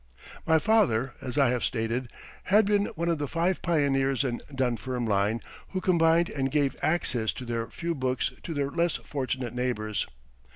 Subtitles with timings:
[0.47, 2.09] My father, as I have stated,
[2.45, 7.45] had been one of the five pioneers in Dunfermline who combined and gave access to
[7.45, 10.07] their few books to their less fortunate neighbors.